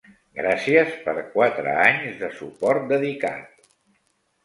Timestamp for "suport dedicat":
2.41-3.73